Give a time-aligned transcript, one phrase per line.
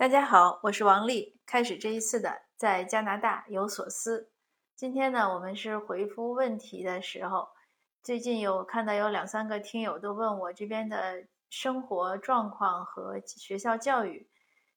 [0.00, 1.38] 大家好，我是王丽。
[1.44, 4.30] 开始这一次的在加拿大有所思。
[4.74, 7.46] 今天呢，我们是回复问题的时候。
[8.02, 14.26] 最近有看到有两三个听友都问我这边的生活状况和学校教育。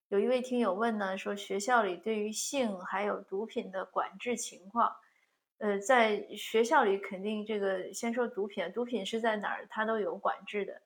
[0.10, 4.94] 有一位听友问呢，说学校里对于性还有毒品的管制情况。
[5.60, 10.82] 呃，在学校里肯定这个先说毒品，毒品是在哪儿，它都有管制的。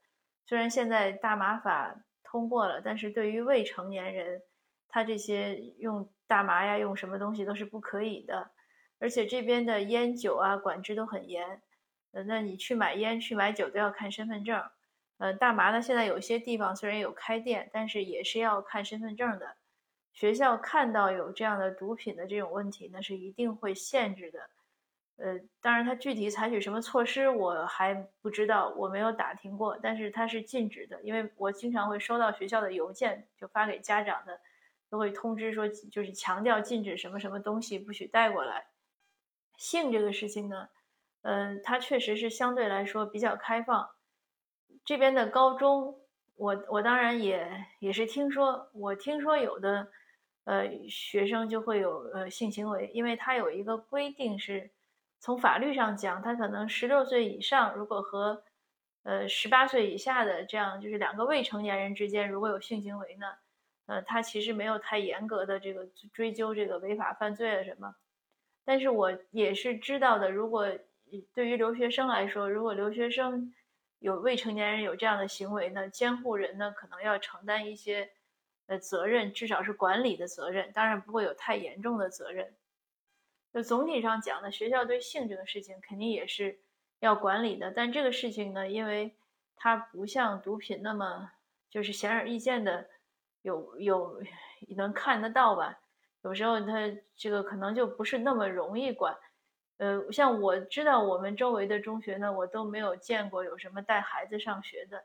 [0.45, 2.03] 虽然现在大麻法。
[2.37, 4.43] 通过了，但是对于未成年人，
[4.87, 8.51] 他这些用大麻呀，用什么东西都是不可以的。
[8.99, 11.63] 而且这边的烟酒啊管制都很严，
[12.11, 14.63] 呃，那你去买烟、去买酒都要看身份证。
[15.17, 19.57] 呃，大麻呢，现在有些地方虽然有开店，但是也是要看身份证的。
[20.13, 24.47] 学校看到有这样的毒品的这种问题，那是一定会限制的。
[25.19, 29.75] 呃，当然，他具体采取什么措施我还不知道，我没有打听过。
[29.81, 34.39] 但是他是禁止的，因为我经常会收到学校的邮件，就发给家长的，
[34.91, 38.67] 都会通知说，就是强调禁止什么什么东西不许带过来。
[39.57, 40.69] 性这个事情呢，
[41.23, 43.89] 嗯，它确实是相对来说比较开放。
[44.85, 45.99] 这边的高中，
[46.35, 49.87] 我我当然也也是听说，我听说有的
[50.43, 54.69] 呃学生就会有呃性行为，因为他有一个规定是。
[55.19, 58.43] 从法律上讲，他可能十六岁以上，如果和
[59.03, 63.25] 呃十八岁以下的这样，就是两个未成年人之间如果有性行为呢，
[63.87, 67.95] 呃，他其实没有太严格的这个追究这个违法犯罪啊什么。
[68.63, 70.67] 但是我也是知道的，如果
[71.33, 73.53] 对于留学生来说，如果留学生
[73.99, 78.09] 有未成年人有这样的行为呢，监护人呢可能要承担一些
[78.67, 82.53] 呃责任，至少是管理的责任，当然不会有太严重的责任。
[83.53, 86.59] 就总体上讲呢，学校对性这个事情肯定也是
[86.99, 87.71] 要管理的。
[87.71, 89.15] 但这个事情呢，因为
[89.55, 91.31] 它不像毒品那么
[91.69, 92.87] 就是显而易见的
[93.41, 94.21] 有有
[94.75, 95.79] 能看得到吧。
[96.23, 99.17] 有时候它这个可能就不是那么容易管。
[99.77, 105.03] 呃，像我知道我们周围的中学呢，我都没有见过有什么带孩子上学的。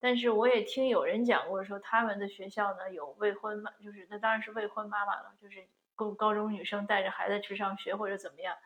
[0.00, 5.64] 但是我也听有人讲过，说他们的学校呢有未婚妈，就是那当然是未婚妈妈了，就是。
[5.94, 8.56] 高高中女生带着孩子去上学或者怎么样，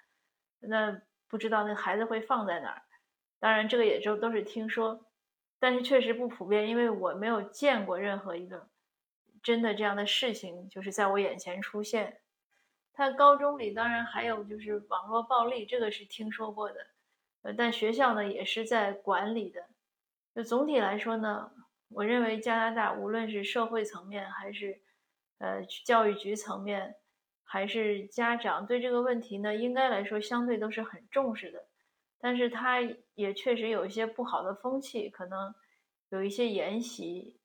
[0.61, 2.83] 那不知道那孩子会放在哪儿。
[3.39, 5.06] 当然，这个也就都是听说，
[5.59, 8.69] 但是确实不普遍，因为我没有见过任何一个
[9.43, 12.21] 真的这样的事情，就是在我眼前出现。
[12.93, 16.87] 他高中里当然还有就是网络暴力，这个是听说过的，
[17.43, 19.69] 呃，但学校呢也是在管理的。
[20.34, 21.53] 就总体来说呢，
[21.91, 24.81] 我认为加拿大无论是社会层面还是
[25.39, 26.97] 呃教育局层面。
[27.50, 31.64] 还是家长对这个问题呢，应该来说相对都是很重视的，
[32.20, 32.78] 但是他
[33.14, 35.54] 也确实有一些不好的风气，可能
[36.10, 37.41] 有一些沿袭，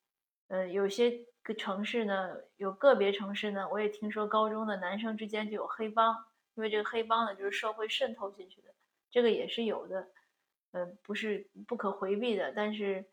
[0.50, 1.10] 呃，有些
[1.42, 6.14] 个城市呢，有个别城市呢，我也听说高中的男生之间就有黑帮，
[6.56, 8.76] 因为这个黑帮呢就是社会渗透进去的，
[9.10, 10.06] 这个也是有的，
[10.74, 13.06] 嗯，不是不可回避的，但是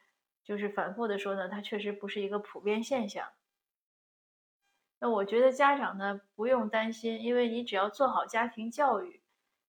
[0.42, 3.28] 就是反复的说呢，它确实不是一个普遍现象。
[5.00, 9.20] 那我觉得家长呢不用担心，因为你只要做好家庭教育，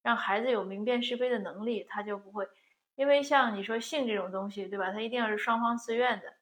[0.04, 2.48] 让孩子有明辨是非的能力，他就不会。
[2.96, 4.92] 因为像你说性这种东西，对吧？
[4.92, 6.34] 他一定要是双方自愿的，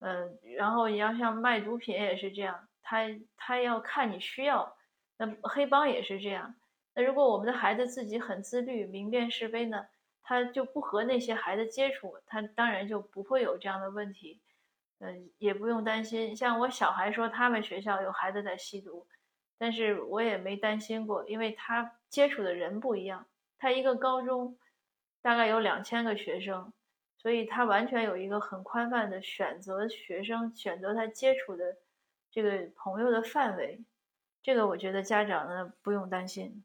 [0.00, 3.04] 嗯，然后你要像卖毒品也是这样，他
[3.36, 4.76] 他要看你需要。
[5.16, 6.56] 那黑帮也是这样。
[6.92, 9.86] 那如果我们的孩子自己很自律、明辨是非呢，
[10.22, 14.40] 他就不和那些孩子接触，他当然就不会有这样的问题。
[15.00, 16.34] 嗯，也不用担心。
[16.34, 19.06] 像我小孩说，他们学校有孩子在吸毒，
[19.58, 23.26] 但是我也没担心过，因为他接触的人不一样。
[23.58, 24.56] 他一个高中
[25.20, 26.72] 大概有两千个学生，
[27.18, 31.76] 所以他完全有一个很宽泛的选择学生，选择他接触的
[32.30, 33.84] 这个朋友的范围。
[34.42, 36.64] 这个我觉得家长呢不用担心。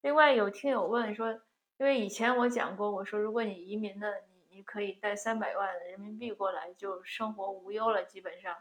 [0.00, 1.32] 另外有听友问说，
[1.78, 4.22] 因为以前我讲过，我说如果你移民的。
[4.52, 8.56] 你可以带三百万人民币过来，就生活无忧了，基本上，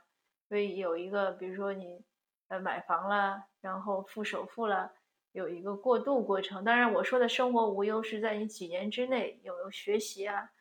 [0.48, 2.06] 所以有一个，比如说你，
[2.48, 4.94] 呃，买房了，然后付首付了，
[5.32, 6.64] 有一个过渡过程。
[6.64, 10.52] 当然，我说的生活无忧是在你几年之内有学习啊，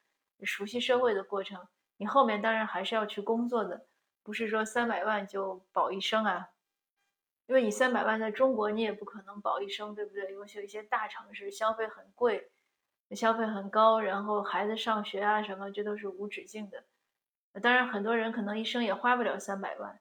[0.42, 1.68] 熟悉社会的过程。
[1.98, 3.86] 你后面当然还是要去工作的，
[4.22, 6.48] 不是说三百万就保一生啊，
[7.46, 10.32] 因为你三百万在中国你也不可能保一生，对不对？
[10.32, 12.50] 尤其有一些大城市消费很贵。
[13.16, 16.84] 消费很高，然后孩子上学啊什么，这都是无止境的。
[17.60, 19.98] 当然，很多人可能一生也花不了三百万，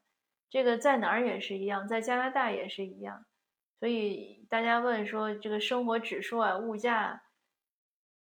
[0.49, 3.25] 这个在哪儿也是一样，在加拿大也是一样。
[3.79, 7.23] 所以大家问说这个生活指数啊，物价，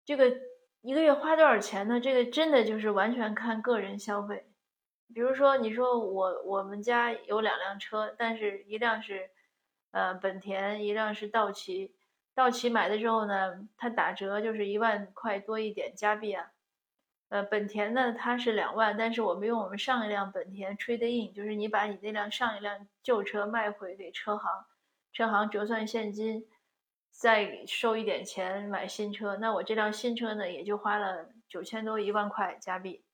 [0.04, 0.40] 这个
[0.80, 2.00] 一个月花多少钱呢？
[2.00, 4.46] 这个真的就是完全看个人消费。
[5.12, 9.28] 比如说，你说我我们家有两辆车，但是一辆是
[9.90, 11.94] 呃本田，一辆是道奇。
[12.34, 16.52] 道奇买的时候呢，它打折就是一万块多一点加币啊。
[17.28, 24.64] 呃，本田呢它是两万，但是我们用我们上一辆本田 trade in，就是你把你那辆上一辆旧车卖回给车行，
[25.12, 26.48] 车行折算现金，
[27.10, 29.36] 再收一点钱买新车。
[29.36, 33.04] 那我这辆新车呢也就花了九千多一万块加币。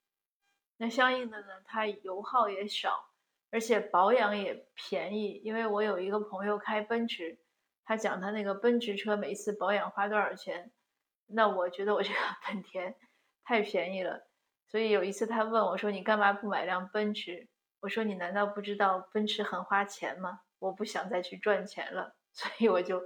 [0.78, 3.10] 那相应的呢，它油耗也少，
[3.50, 5.40] 而且保养也便宜。
[5.44, 7.38] 因为我有一个朋友开奔驰。
[7.86, 10.70] 他讲他那个奔驰车每次保养花多少钱，
[11.26, 12.16] 那我觉得我这个
[12.46, 12.94] 本田
[13.44, 14.28] 太便宜了，
[14.66, 17.48] 所以有一次他问我说：“你干嘛不买辆奔驰？”
[17.80, 23.02] 我说：“你难道不知道奔驰很花钱吗？”我不想再去赚钱了， 所以我就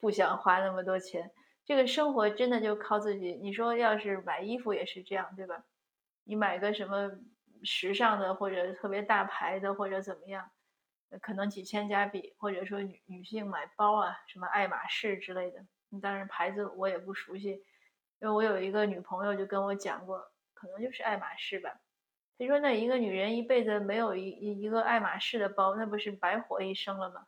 [0.00, 1.30] 不想花那么多钱。
[1.64, 3.34] 这个生活真的就靠自己。
[3.34, 5.62] 你说要是买衣服也是这样，对吧？
[6.24, 7.10] 你买个什么
[7.64, 10.50] 时尚的或者特别大牌的或者怎么样？
[11.20, 15.64] 可能几千加币，或者说女女性买包啊，什么爱马仕之类的，
[16.00, 17.50] 当然牌子我也不熟悉，
[18.20, 21.80] 因为我有一个女朋友就跟我讲过，可能就是爱马仕吧。
[22.38, 24.30] 她说那一个女人一辈子没有一
[24.62, 27.26] 一个爱马仕的包，那不是白活一生了吗？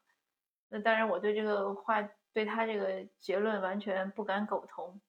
[0.69, 2.03] 那当然，我对这个话，
[2.33, 5.01] 对她这个结论完全不敢苟同。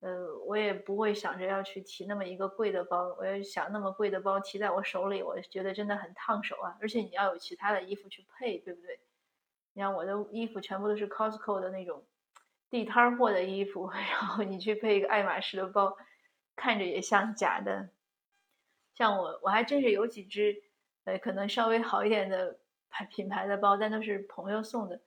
[0.00, 6.76] 呃，我也不会想着要去提那么一个贵的包，我要想那么贵的包提在我手里，我觉得真的很烫手啊！
[6.80, 8.98] 而且你要有其他的衣服去配，对不对？
[9.74, 12.02] 你看我的衣服全部都是 Costco 的那种
[12.70, 15.96] 地摊货的衣服， 然后你去配一个爱马仕的包，
[16.56, 17.90] 看着也像假的。
[18.94, 20.62] 像我，我还真是有几只，
[21.04, 22.58] 呃，可能稍微好一点的
[22.88, 24.98] 牌品牌的包，但都是朋友送的。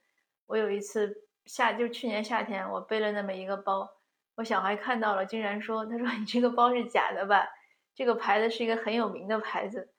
[0.46, 3.90] 我有一次夏，就去年夏天，我背了那么一个包。
[4.36, 7.48] 我小孩看到了，竟然说：“他说你这个包是假的吧？
[7.94, 9.94] 这个牌子是一个很有名的牌子。”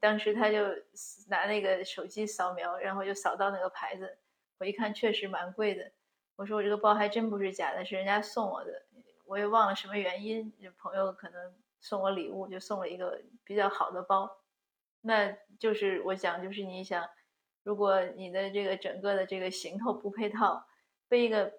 [0.00, 0.64] 当时他就
[1.28, 4.18] 拿那个手机扫描，然后就扫到那个牌子。
[4.58, 5.92] 我一看，确实蛮贵的。
[6.36, 8.72] 我说：“我这个包还真不是假的，是人家送我的。”
[9.26, 14.30] 我也忘了什么原因，朋友可能送我礼物，就送了一个比较好的包。
[15.02, 17.06] 那就是我想，就是你想，
[17.62, 20.66] 如果你的这个整个的这个行头不配套，
[21.06, 21.52] 背一个。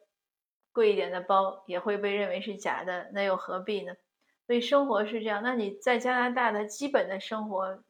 [0.75, 3.95] 贵一点的包也会被认为是假的，那又何必呢？
[4.45, 5.41] 所以生活是这样。
[5.41, 7.81] 那你在加拿大的基本的生活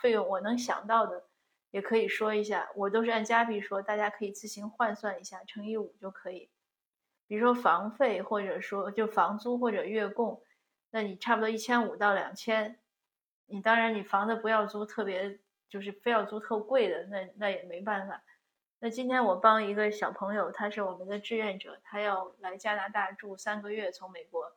[0.00, 1.24] 费用，我能想到的
[1.70, 6.48] 也可以说一下，我都是按加币说，大家可以自行换算一下，乘以五就可以。
[7.28, 10.42] 比如说房费，或者说就房租或者月供，
[10.90, 12.78] 那你差不多一千五到两千。
[13.46, 15.38] 你当然你房子不要租特别，
[15.68, 18.22] 就是非要租特贵的，那那也没办法。
[18.84, 24.52] 那今天我帮一个小朋友，他是我们的志愿者，他要来加拿大住三个月，从美国。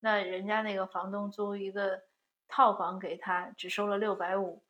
[0.00, 2.02] 那人家那个房东租一个
[2.48, 4.62] 套房给他，只收了六百五。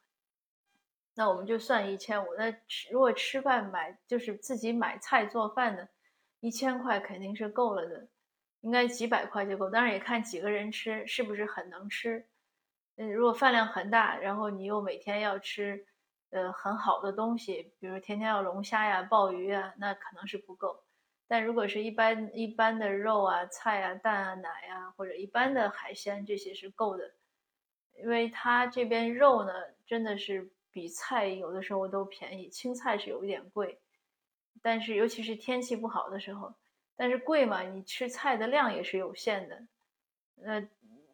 [1.14, 2.34] 那我们就算一千五。
[2.36, 5.88] 那吃如果吃饭买就是自己买菜做饭的，
[6.40, 8.08] 一千块肯定是够了的，
[8.62, 9.70] 应该几百块就够。
[9.70, 12.26] 当然也看几个人吃是不是很能吃。
[12.96, 15.86] 嗯，如果饭量很大，然后你又每天要吃。
[16.30, 20.82] 呃，很好的东西，比如天天要龙虾呀、鲍鱼啊，那可能是不够。
[21.28, 27.14] 但如果是一般一般的肉啊、菜啊、蛋啊、奶啊，或者一般的海鲜，这些是够的。
[27.94, 29.52] 因为它这边肉呢，
[29.86, 32.48] 真的是比菜有的时候都便宜。
[32.48, 33.80] 青菜是有一点贵，
[34.62, 36.54] 但是尤其是天气不好的时候，
[36.96, 39.66] 但是贵嘛，你吃菜的量也是有限的。
[40.34, 40.68] 那。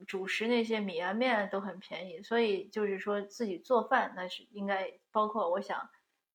[0.06, 5.88] 主食那些米啊面都很便宜，所以就是说自己做饭那是应该包括我想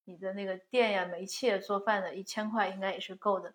[0.06, 3.54] 你的那个电呀煤气做饭的一千块应该也是够的。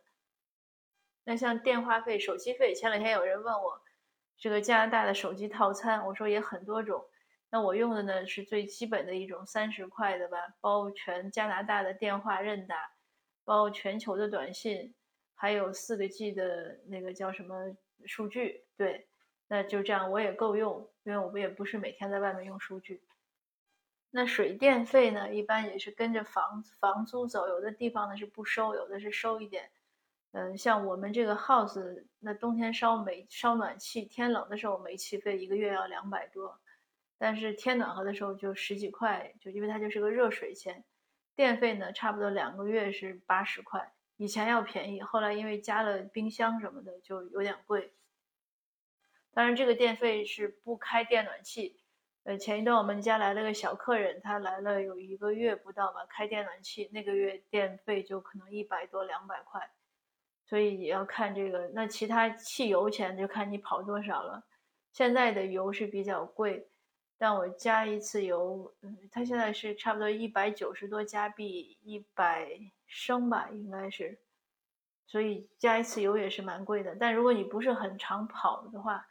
[1.25, 3.81] 那像电话费、手机费，前两天有人问我
[4.37, 7.04] 这个加拿大的手机套餐，我说也很多种。
[7.49, 12.90] 那我用的呢是最基本的一种三十块的吧，包全加拿大的电话任打，
[13.45, 14.95] 包全球的短信，
[15.35, 19.07] 还有四个 G 的那个叫什么数据，对。
[19.52, 23.02] 那就这样，我也够用，因为我们也不是每天在外面用数据。
[24.11, 29.71] 那水电费呢，一般也是跟着房房租走，有的地方呢是不收，有的是收一点。
[30.30, 36.59] 嗯，像我们这个 house，那冬天烧煤烧暖气，天冷的时候煤气费一个月要两百多，
[37.18, 40.82] 但是天暖和的时候就十几块，就因为它就是个热水钱。
[41.37, 47.92] 电费呢，差不多两个月是八十块，以前要便宜，后来因为加了冰箱什么的，就有点贵。
[49.34, 51.78] 当然，这个电费是不开电暖气。
[52.24, 59.70] 呃，前一段我们家来了个小客人，他来了有一个月不到吧，开电暖气，那个月电费就可能一百多两百块。
[60.44, 61.68] 所以也要看这个。
[61.68, 64.44] 那其他汽油钱就看你跑多少了。
[64.92, 66.68] 现在的油是比较贵，
[67.16, 72.50] 但我加一次油，嗯，它现在是差不多一百九十多加币一百
[72.86, 74.18] 升吧，应该是，
[75.06, 76.94] 所以加一次油也是蛮贵的。
[76.94, 79.08] 但如果你不是很常跑的话，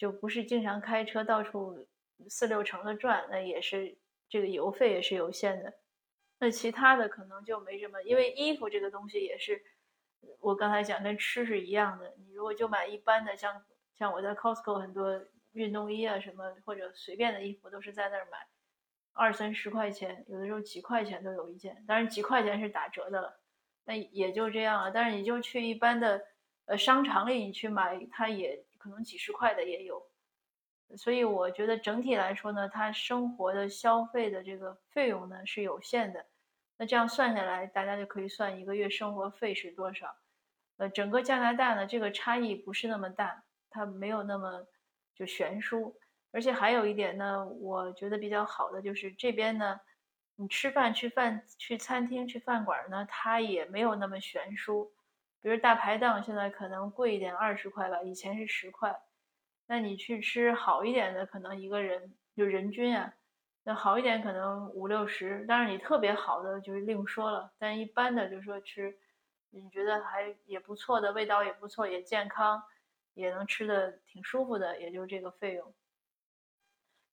[0.00, 1.86] 就不是经常开车到处
[2.26, 3.98] 四六成的转，那也是
[4.30, 5.74] 这个油费也是有限的。
[6.38, 9.62] 那其他的可能就没什么，因为衣服这个东西也是，
[10.40, 12.14] 我刚才讲跟吃是一样的。
[12.16, 13.62] 你如果就买一般的，像
[13.94, 15.22] 像我在 Costco 很多。
[15.52, 18.38] 运动衣啊，什么或者随便的衣服都是在那儿买，
[19.12, 21.84] 二三十块钱，有的时候几块钱都有一件。
[21.88, 23.40] 当然几块钱是打折的了，
[23.84, 24.92] 那也就这样了。
[24.92, 26.24] 但是你就去一般的
[26.66, 30.02] 呃商场里你去买，它也可能几十块的也有。
[30.96, 36.26] 所以我觉得整体来说呢，他生活的消费的这个费用呢是有限的。
[36.76, 40.16] 那这样算下来，大家就可以算一个月生活费是多少。
[40.78, 44.66] 呃，整个加拿大呢，这个差异不是那么大，它没有那么。
[45.12, 45.94] 就悬殊，
[46.30, 49.78] 而且还有一点呢，我觉得比较好的就是这边呢，
[50.36, 54.90] 你吃饭去饭去餐厅去饭馆呢，它也没有那么悬殊。
[55.42, 59.00] 比如大排档现在可能贵一点，二十块吧，以前是十块。
[59.66, 63.14] 那你去吃好一点的，可能一个人就人均啊，
[63.64, 65.44] 那好一点可能五六十。
[65.46, 68.98] 当然你特别好的就是另说了，但一般的就是说吃，
[69.50, 72.62] 你觉得还也不错的，味道也不错，也健康。
[73.14, 75.74] 也能吃的挺舒服的，也就这个费用。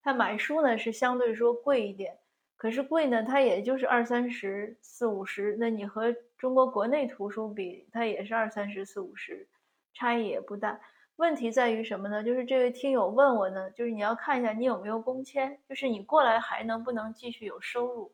[0.04, 2.20] 他买书呢是相对说贵一点，
[2.58, 5.56] 可是贵呢，它也就是二三十、四五十。
[5.60, 9.48] 那你和中国国内图书比，它也是二三十、四五十，
[9.94, 10.80] 差异也不大。
[11.18, 12.24] 问题在于什么呢？
[12.24, 18.12] 就是这位听友问我呢，就是你要看一下你有没有工签，就是你过来还能不能继续有收入。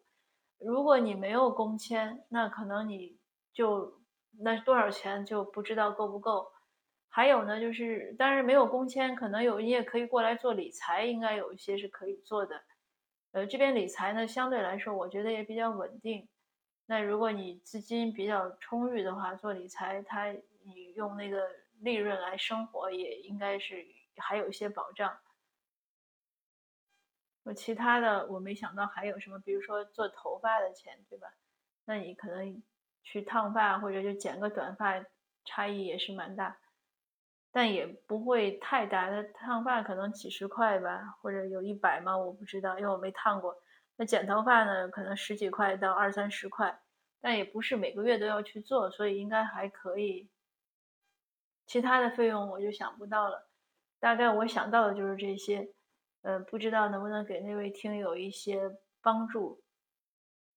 [0.60, 3.18] 如果你没有工签，那可能你
[3.54, 4.00] 就
[4.40, 6.48] 那多少钱就不知道够不够。
[7.10, 12.62] 还有呢，就是当然没有工签，可能有你也可以过来做理财，应该有一些是可以做的。
[13.34, 16.30] 呃，这边理财呢，相对来说我觉得也比较稳定。
[16.86, 20.32] 那如果你资金比较充裕的话，做理财，它
[20.64, 21.50] 你用那个
[21.80, 23.84] 利润来生活，也应该是
[24.18, 25.18] 还有一些保障。
[27.42, 31.34] 我其他的我没想到还有什么，比如说做头发的钱，对吧？
[31.86, 32.62] 那你可能
[33.04, 35.04] 去烫发或者就剪个短发，
[35.44, 36.60] 差异也是蛮大。
[37.56, 42.18] 但也不会太大，那烫发可能几十块吧，或者有一百吗？
[42.18, 43.56] 我不知道，因为我没烫过。
[43.96, 46.82] 那剪头发呢，可能十几块到二三十块，
[47.22, 50.28] 但也不是每个月都要去做，所以应该还可以。
[51.68, 53.48] 其他的费用我就想不到了，
[54.00, 55.70] 大概我想到的就是这些，
[56.24, 59.63] 呃，不知道能不能给那位听友一些帮助。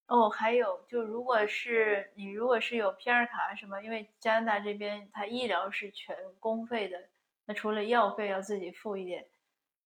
[0.06, 7.02] 哦，还有就如果是你如果是有 PR 卡什么，因为加拿大这边它医疗是全公费的，
[7.44, 9.26] 那除了药费要自己付一点，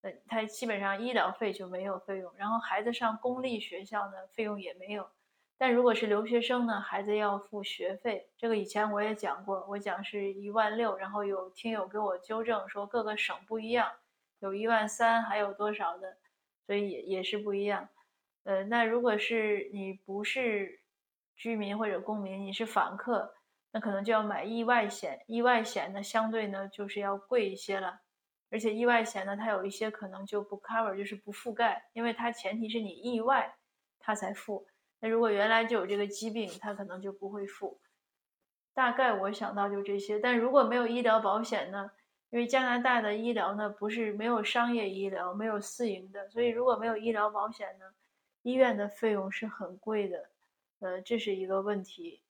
[0.02, 2.30] 呃，它基本上医疗费就没有费用。
[2.36, 5.08] 然后孩子上公立学校呢，费用也没有。
[5.56, 13.90] 但如果是留学生呢，孩子要付学费，这个以前我也讲过，我讲是一万六，然后有听友给我纠正说各个省不一样，
[14.40, 16.16] 有一万三，还有多少的，
[16.66, 17.88] 所以也也是不一样。
[18.50, 20.80] 呃，那如果是你不是
[21.36, 23.32] 居民或者公民，你是访客，
[23.70, 25.22] 那可能就要买意外险。
[25.28, 28.00] 意外险呢，相对呢就是要贵一些了，
[28.50, 33.54] 而且意外险呢，它有一些可能就不 cover，就是不覆盖，因为它前提是你意外，
[34.00, 34.66] 它才付。
[34.98, 37.80] 那如果原来就有这个疾病，它可能就不会付。
[38.74, 41.88] 大概我想到就这些，但如果没有医疗保险呢？
[42.30, 47.84] 因为加拿大的医疗呢，不是没有商业医疗，没有私营的，所以如果没有医疗保险呢？
[48.42, 50.30] 医院的费用是很贵的，
[50.80, 52.22] 呃，这是一个问题。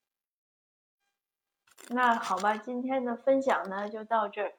[1.89, 4.53] 那好吧，今天的分享呢就到这儿，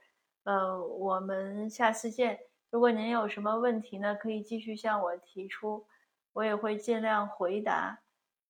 [0.45, 2.41] 呃，我们下次见。
[2.71, 5.87] 如果您有什么问题呢，可以继续向我提出，
[6.33, 8.01] 我也会尽量回答。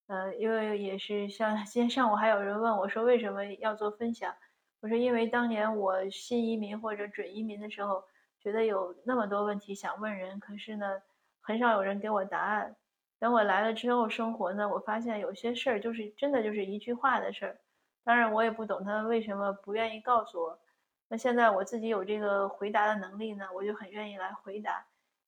[0.07, 4.35] 呃，因为也是像 今天上午还有人问我说为什么要做分享，
[4.81, 8.05] 我说因为当年我新移民或者准移民的时候，
[8.41, 11.03] 觉得有那么多问题想问人，可是呢，
[11.41, 12.77] 很少有人给我答案。
[13.23, 17.57] 等我来了之后生活呢，我发现有些事儿就是真的就是一句话的事儿。
[18.03, 20.59] 当然我也不懂他为什么不愿意告诉我。
[21.07, 24.85] 那现在我自己有这个回答的能力呢，我就很愿意来回答。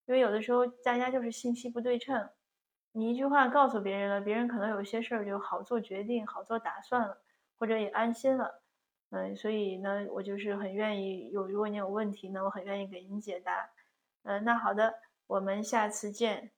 [0.07, 2.29] 因为有的时候大家就是信息不对称，
[2.91, 7.17] 你一句话告诉别人了，别人可能有些事儿就好做决定、好做打算了，
[7.61, 8.61] 或者也安心了。
[9.11, 13.71] 嗯，所以呢，我就是很愿意有，如果你有问题呢，我很愿意给您解答。
[14.25, 14.93] 嗯，那好的，
[15.29, 16.54] 我们下次见。